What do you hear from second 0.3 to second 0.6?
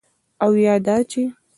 او